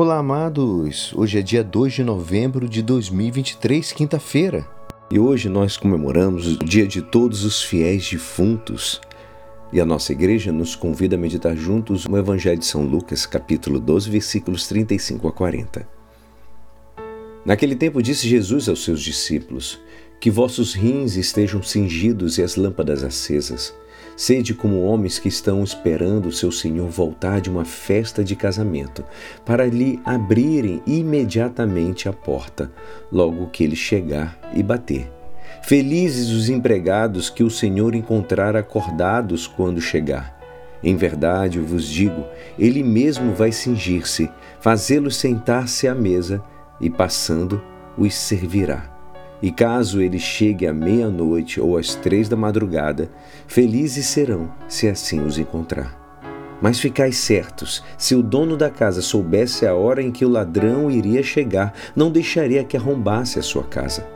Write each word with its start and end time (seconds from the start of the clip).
Olá, 0.00 0.18
amados! 0.18 1.12
Hoje 1.12 1.40
é 1.40 1.42
dia 1.42 1.64
2 1.64 1.92
de 1.92 2.04
novembro 2.04 2.68
de 2.68 2.82
2023, 2.82 3.90
quinta-feira. 3.90 4.64
E 5.10 5.18
hoje 5.18 5.48
nós 5.48 5.76
comemoramos 5.76 6.46
o 6.46 6.64
dia 6.64 6.86
de 6.86 7.02
todos 7.02 7.44
os 7.44 7.64
fiéis 7.64 8.08
defuntos. 8.08 9.00
E 9.72 9.80
a 9.80 9.84
nossa 9.84 10.12
igreja 10.12 10.52
nos 10.52 10.76
convida 10.76 11.16
a 11.16 11.18
meditar 11.18 11.56
juntos 11.56 12.06
o 12.06 12.16
Evangelho 12.16 12.60
de 12.60 12.66
São 12.66 12.84
Lucas, 12.84 13.26
capítulo 13.26 13.80
12, 13.80 14.08
versículos 14.08 14.68
35 14.68 15.26
a 15.26 15.32
40. 15.32 15.88
Naquele 17.44 17.74
tempo 17.74 18.00
disse 18.00 18.28
Jesus 18.28 18.68
aos 18.68 18.84
seus 18.84 19.02
discípulos: 19.02 19.80
Que 20.20 20.30
vossos 20.30 20.74
rins 20.74 21.16
estejam 21.16 21.60
cingidos 21.60 22.38
e 22.38 22.42
as 22.44 22.54
lâmpadas 22.54 23.02
acesas. 23.02 23.74
Sede 24.18 24.52
como 24.52 24.82
homens 24.82 25.20
que 25.20 25.28
estão 25.28 25.62
esperando 25.62 26.26
o 26.26 26.32
seu 26.32 26.50
Senhor 26.50 26.88
voltar 26.88 27.40
de 27.40 27.48
uma 27.48 27.64
festa 27.64 28.24
de 28.24 28.34
casamento, 28.34 29.04
para 29.46 29.64
lhe 29.64 30.00
abrirem 30.04 30.82
imediatamente 30.84 32.08
a 32.08 32.12
porta, 32.12 32.68
logo 33.12 33.46
que 33.46 33.62
ele 33.62 33.76
chegar 33.76 34.36
e 34.52 34.60
bater. 34.60 35.08
Felizes 35.62 36.30
os 36.30 36.48
empregados 36.48 37.30
que 37.30 37.44
o 37.44 37.50
Senhor 37.50 37.94
encontrar 37.94 38.56
acordados 38.56 39.46
quando 39.46 39.80
chegar. 39.80 40.36
Em 40.82 40.96
verdade, 40.96 41.58
eu 41.58 41.64
vos 41.64 41.86
digo, 41.86 42.24
ele 42.58 42.82
mesmo 42.82 43.32
vai 43.32 43.52
cingir-se, 43.52 44.28
fazê-los 44.58 45.14
sentar-se 45.14 45.86
à 45.86 45.94
mesa 45.94 46.42
e, 46.80 46.90
passando, 46.90 47.62
os 47.96 48.16
servirá. 48.16 48.97
E 49.40 49.52
caso 49.52 50.00
ele 50.00 50.18
chegue 50.18 50.66
à 50.66 50.72
meia-noite 50.72 51.60
ou 51.60 51.76
às 51.76 51.94
três 51.94 52.28
da 52.28 52.36
madrugada, 52.36 53.10
felizes 53.46 54.06
serão 54.06 54.50
se 54.68 54.88
assim 54.88 55.20
os 55.20 55.38
encontrar. 55.38 55.96
Mas 56.60 56.80
ficai 56.80 57.12
certos: 57.12 57.84
se 57.96 58.14
o 58.14 58.22
dono 58.22 58.56
da 58.56 58.68
casa 58.68 59.00
soubesse 59.00 59.66
a 59.66 59.74
hora 59.74 60.02
em 60.02 60.10
que 60.10 60.24
o 60.24 60.28
ladrão 60.28 60.90
iria 60.90 61.22
chegar, 61.22 61.72
não 61.94 62.10
deixaria 62.10 62.64
que 62.64 62.76
arrombasse 62.76 63.38
a 63.38 63.42
sua 63.42 63.62
casa. 63.62 64.06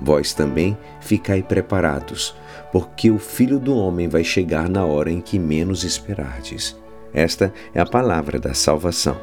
Vós 0.00 0.32
também 0.32 0.78
ficai 1.00 1.42
preparados, 1.42 2.36
porque 2.70 3.10
o 3.10 3.18
filho 3.18 3.58
do 3.58 3.74
homem 3.74 4.06
vai 4.06 4.22
chegar 4.22 4.68
na 4.68 4.84
hora 4.84 5.10
em 5.10 5.20
que 5.20 5.40
menos 5.40 5.82
esperardes. 5.82 6.76
Esta 7.12 7.52
é 7.74 7.80
a 7.80 7.86
palavra 7.86 8.38
da 8.38 8.54
salvação. 8.54 9.16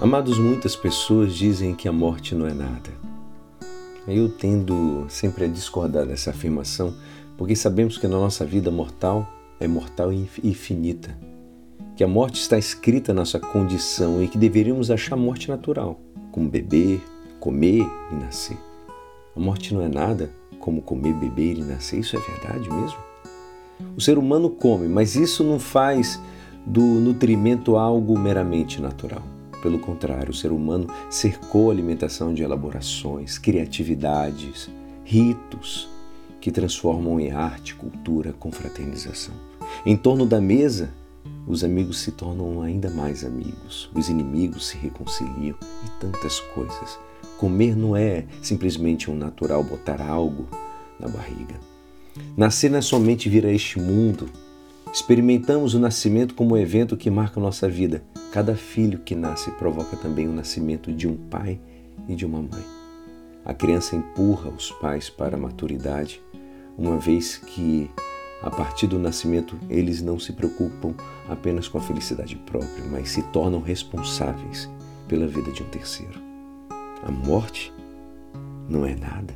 Amados, 0.00 0.38
muitas 0.38 0.74
pessoas 0.74 1.34
dizem 1.34 1.74
que 1.74 1.86
a 1.86 1.92
morte 1.92 2.34
não 2.34 2.46
é 2.46 2.54
nada. 2.54 3.13
Eu 4.06 4.28
tendo 4.28 5.06
sempre 5.08 5.44
a 5.44 5.48
discordar 5.48 6.04
dessa 6.04 6.30
afirmação, 6.30 6.94
porque 7.38 7.56
sabemos 7.56 7.96
que 7.96 8.06
na 8.06 8.18
nossa 8.18 8.44
vida 8.44 8.70
mortal 8.70 9.26
é 9.58 9.66
mortal 9.66 10.12
e 10.12 10.28
infinita, 10.42 11.16
que 11.96 12.04
a 12.04 12.08
morte 12.08 12.40
está 12.40 12.58
escrita 12.58 13.12
na 13.14 13.20
nossa 13.20 13.40
condição 13.40 14.22
e 14.22 14.28
que 14.28 14.36
deveríamos 14.36 14.90
achar 14.90 15.14
a 15.14 15.18
morte 15.18 15.48
natural, 15.48 15.98
como 16.30 16.48
beber, 16.48 17.02
comer 17.40 17.86
e 18.12 18.14
nascer. 18.14 18.58
A 19.34 19.40
morte 19.40 19.72
não 19.72 19.80
é 19.80 19.88
nada 19.88 20.30
como 20.58 20.82
comer, 20.82 21.14
beber 21.14 21.58
e 21.58 21.62
nascer, 21.62 22.00
isso 22.00 22.16
é 22.16 22.20
verdade 22.20 22.68
mesmo? 22.70 22.98
O 23.96 24.00
ser 24.00 24.18
humano 24.18 24.50
come, 24.50 24.86
mas 24.86 25.16
isso 25.16 25.42
não 25.42 25.58
faz 25.58 26.20
do 26.66 26.80
nutrimento 26.80 27.76
algo 27.76 28.18
meramente 28.18 28.80
natural. 28.80 29.33
Pelo 29.64 29.78
contrário, 29.78 30.30
o 30.30 30.34
ser 30.34 30.52
humano 30.52 30.86
cercou 31.08 31.70
a 31.70 31.72
alimentação 31.72 32.34
de 32.34 32.42
elaborações, 32.42 33.38
criatividades, 33.38 34.68
ritos 35.06 35.88
que 36.38 36.52
transformam 36.52 37.18
em 37.18 37.30
arte, 37.30 37.74
cultura, 37.74 38.34
confraternização. 38.34 39.32
Em 39.86 39.96
torno 39.96 40.26
da 40.26 40.38
mesa, 40.38 40.92
os 41.46 41.64
amigos 41.64 42.00
se 42.00 42.12
tornam 42.12 42.60
ainda 42.60 42.90
mais 42.90 43.24
amigos, 43.24 43.90
os 43.94 44.10
inimigos 44.10 44.66
se 44.66 44.76
reconciliam 44.76 45.56
e 45.82 45.90
tantas 45.98 46.40
coisas. 46.40 46.98
Comer 47.38 47.74
não 47.74 47.96
é 47.96 48.26
simplesmente 48.42 49.10
um 49.10 49.16
natural 49.16 49.64
botar 49.64 50.02
algo 50.02 50.46
na 51.00 51.08
barriga. 51.08 51.58
Nascer 52.36 52.70
não 52.70 52.80
é 52.80 52.82
somente 52.82 53.30
vir 53.30 53.46
a 53.46 53.50
este 53.50 53.80
mundo. 53.80 54.28
Experimentamos 54.92 55.74
o 55.74 55.78
nascimento 55.78 56.34
como 56.34 56.54
um 56.54 56.58
evento 56.58 56.96
que 56.96 57.10
marca 57.10 57.40
nossa 57.40 57.68
vida 57.68 58.02
Cada 58.34 58.56
filho 58.56 58.98
que 58.98 59.14
nasce 59.14 59.52
provoca 59.52 59.96
também 59.96 60.26
o 60.26 60.32
nascimento 60.32 60.92
de 60.92 61.06
um 61.06 61.16
pai 61.16 61.60
e 62.08 62.16
de 62.16 62.26
uma 62.26 62.42
mãe. 62.42 62.64
A 63.44 63.54
criança 63.54 63.94
empurra 63.94 64.50
os 64.50 64.72
pais 64.72 65.08
para 65.08 65.36
a 65.36 65.38
maturidade, 65.38 66.20
uma 66.76 66.98
vez 66.98 67.36
que, 67.36 67.88
a 68.42 68.50
partir 68.50 68.88
do 68.88 68.98
nascimento, 68.98 69.56
eles 69.70 70.02
não 70.02 70.18
se 70.18 70.32
preocupam 70.32 70.94
apenas 71.28 71.68
com 71.68 71.78
a 71.78 71.80
felicidade 71.80 72.34
própria, 72.34 72.84
mas 72.90 73.10
se 73.10 73.22
tornam 73.22 73.60
responsáveis 73.60 74.68
pela 75.06 75.28
vida 75.28 75.52
de 75.52 75.62
um 75.62 75.68
terceiro. 75.68 76.20
A 77.04 77.12
morte 77.12 77.72
não 78.68 78.84
é 78.84 78.96
nada. 78.96 79.32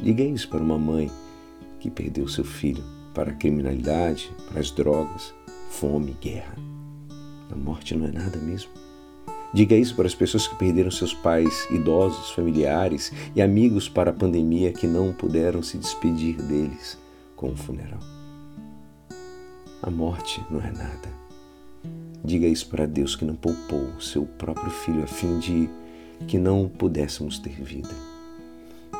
Diga 0.00 0.22
isso 0.22 0.48
para 0.48 0.62
uma 0.62 0.78
mãe 0.78 1.10
que 1.78 1.90
perdeu 1.90 2.26
seu 2.28 2.44
filho 2.44 2.82
para 3.14 3.30
a 3.30 3.34
criminalidade, 3.34 4.30
para 4.50 4.60
as 4.60 4.70
drogas, 4.70 5.32
fome, 5.70 6.16
guerra. 6.20 6.56
A 7.50 7.56
morte 7.56 7.94
não 7.94 8.06
é 8.06 8.12
nada 8.12 8.36
mesmo. 8.38 8.70
Diga 9.54 9.76
isso 9.76 9.94
para 9.94 10.06
as 10.06 10.14
pessoas 10.14 10.48
que 10.48 10.56
perderam 10.56 10.90
seus 10.90 11.14
pais, 11.14 11.68
idosos, 11.70 12.32
familiares 12.32 13.12
e 13.36 13.40
amigos 13.40 13.88
para 13.88 14.10
a 14.10 14.14
pandemia 14.14 14.72
que 14.72 14.86
não 14.86 15.12
puderam 15.12 15.62
se 15.62 15.78
despedir 15.78 16.34
deles 16.42 16.98
com 17.36 17.50
o 17.50 17.56
funeral. 17.56 18.00
A 19.80 19.90
morte 19.90 20.42
não 20.50 20.60
é 20.60 20.72
nada. 20.72 21.08
Diga 22.24 22.48
isso 22.48 22.66
para 22.68 22.86
Deus 22.86 23.14
que 23.14 23.24
não 23.24 23.36
poupou 23.36 23.84
o 23.96 24.00
seu 24.00 24.24
próprio 24.24 24.70
filho 24.70 25.04
a 25.04 25.06
fim 25.06 25.38
de 25.38 25.70
que 26.26 26.38
não 26.38 26.68
pudéssemos 26.68 27.38
ter 27.38 27.62
vida. 27.62 27.94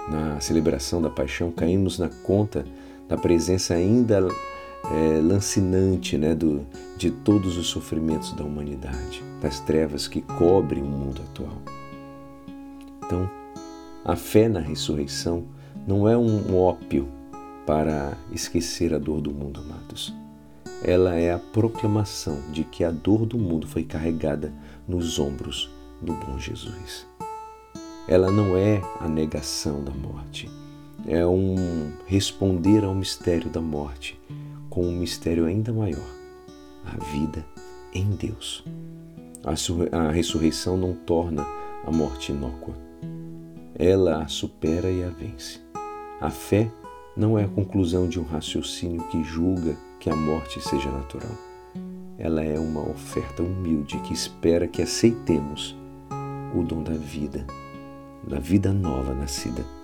Na 0.08 0.38
celebração 0.40 1.00
da 1.00 1.08
paixão, 1.10 1.50
caímos 1.50 1.98
na 1.98 2.10
conta 2.22 2.64
da 3.08 3.16
presença 3.16 3.74
ainda 3.74 4.26
é, 4.90 5.20
lancinante 5.20 6.18
né, 6.18 6.34
do, 6.34 6.66
de 6.96 7.10
todos 7.10 7.56
os 7.56 7.68
sofrimentos 7.68 8.32
da 8.32 8.44
humanidade, 8.44 9.22
das 9.40 9.60
trevas 9.60 10.06
que 10.06 10.20
cobrem 10.20 10.82
o 10.82 10.86
mundo 10.86 11.22
atual. 11.22 11.62
Então, 13.04 13.28
a 14.04 14.16
fé 14.16 14.48
na 14.48 14.60
ressurreição 14.60 15.44
não 15.86 16.08
é 16.08 16.16
um 16.16 16.56
ópio 16.56 17.08
para 17.66 18.16
esquecer 18.32 18.92
a 18.94 18.98
dor 18.98 19.20
do 19.20 19.32
mundo, 19.32 19.60
amados. 19.60 20.14
Ela 20.82 21.14
é 21.14 21.32
a 21.32 21.38
proclamação 21.38 22.38
de 22.52 22.64
que 22.64 22.84
a 22.84 22.90
dor 22.90 23.24
do 23.24 23.38
mundo 23.38 23.66
foi 23.66 23.84
carregada 23.84 24.52
nos 24.86 25.18
ombros 25.18 25.70
do 26.00 26.12
bom 26.12 26.38
Jesus. 26.38 27.06
Ela 28.06 28.30
não 28.30 28.56
é 28.56 28.82
a 29.00 29.08
negação 29.08 29.82
da 29.82 29.92
morte, 29.92 30.50
é 31.06 31.26
um 31.26 31.92
responder 32.06 32.84
ao 32.84 32.94
mistério 32.94 33.50
da 33.50 33.60
morte 33.60 34.18
com 34.70 34.86
um 34.86 34.96
mistério 34.96 35.46
ainda 35.46 35.72
maior: 35.72 36.08
a 36.84 36.96
vida 37.12 37.44
em 37.92 38.10
Deus. 38.10 38.64
A 39.92 40.10
ressurreição 40.10 40.76
não 40.76 40.94
torna 40.94 41.46
a 41.86 41.90
morte 41.90 42.32
inócua. 42.32 42.74
Ela 43.74 44.22
a 44.22 44.28
supera 44.28 44.90
e 44.90 45.04
a 45.04 45.10
vence. 45.10 45.60
A 46.20 46.30
fé 46.30 46.70
não 47.14 47.38
é 47.38 47.44
a 47.44 47.48
conclusão 47.48 48.08
de 48.08 48.18
um 48.18 48.24
raciocínio 48.24 49.06
que 49.08 49.22
julga 49.22 49.76
que 50.00 50.08
a 50.08 50.16
morte 50.16 50.60
seja 50.60 50.90
natural. 50.90 51.30
Ela 52.16 52.42
é 52.42 52.58
uma 52.58 52.88
oferta 52.88 53.42
humilde 53.42 53.98
que 54.00 54.14
espera 54.14 54.66
que 54.66 54.80
aceitemos 54.80 55.76
o 56.54 56.62
dom 56.62 56.82
da 56.82 56.94
vida, 56.94 57.44
da 58.26 58.38
vida 58.38 58.72
nova 58.72 59.12
nascida 59.12 59.62
da 59.62 59.83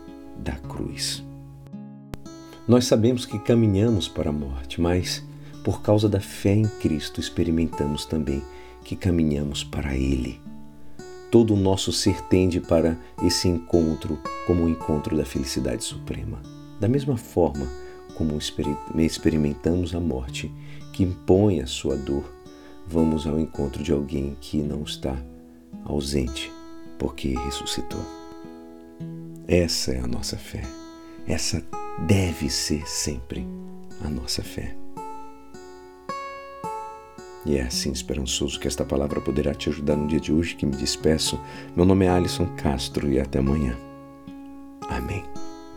cruz. 0.91 1.25
Nós 2.67 2.85
sabemos 2.85 3.25
que 3.25 3.39
caminhamos 3.39 4.09
para 4.09 4.31
a 4.31 4.33
morte, 4.33 4.81
mas 4.81 5.25
por 5.65 5.83
causa 5.83 6.09
da 6.09 6.21
fé 6.21 6.55
em 6.55 6.67
Cristo 6.67 7.21
experimentamos 7.21 8.05
também 8.05 8.43
que 8.85 8.97
caminhamos 8.97 9.63
para 9.65 9.97
Ele. 9.97 10.41
Todo 11.31 11.55
o 11.55 11.57
nosso 11.57 11.93
ser 11.93 12.21
tende 12.23 12.61
para 12.61 12.99
esse 13.23 13.49
encontro 13.49 14.19
como 14.47 14.65
o 14.65 14.69
encontro 14.69 15.17
da 15.17 15.25
felicidade 15.25 15.85
suprema. 15.85 16.41
Da 16.81 16.89
mesma 16.89 17.17
forma 17.17 17.67
como 18.17 18.37
experimentamos 18.97 19.95
a 19.95 20.01
morte 20.01 20.53
que 20.93 21.05
impõe 21.05 21.61
a 21.61 21.67
sua 21.67 21.97
dor, 21.97 22.25
vamos 22.87 23.27
ao 23.27 23.39
encontro 23.39 23.83
de 23.83 23.93
alguém 23.93 24.37
que 24.41 24.59
não 24.59 24.83
está 24.83 25.17
ausente 25.85 26.53
porque 26.99 27.35
ressuscitou. 27.45 28.21
Essa 29.53 29.91
é 29.91 29.99
a 29.99 30.07
nossa 30.07 30.37
fé. 30.37 30.63
Essa 31.31 31.65
deve 32.09 32.51
ser 32.51 32.89
sempre 32.89 33.47
a 34.05 34.11
nossa 34.11 34.43
fé. 34.43 34.75
E 37.47 37.57
é 37.57 37.63
assim 37.63 37.93
esperançoso 37.93 38.59
que 38.59 38.67
esta 38.67 38.85
palavra 38.85 39.21
poderá 39.21 39.55
te 39.55 39.69
ajudar 39.69 39.95
no 39.95 40.09
dia 40.09 40.19
de 40.19 40.33
hoje 40.33 40.57
que 40.57 40.67
me 40.67 40.75
despeço. 40.75 41.41
Meu 41.77 41.85
nome 41.85 42.05
é 42.05 42.09
Alisson 42.09 42.47
Castro 42.57 43.09
e 43.09 43.21
até 43.21 43.39
amanhã. 43.39 43.79